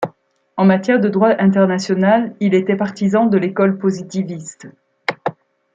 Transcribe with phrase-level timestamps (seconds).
[0.57, 4.67] En matière de droit international, il était partisan de l’école positiviste.